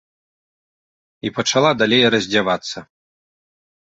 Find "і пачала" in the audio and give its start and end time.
1.27-1.71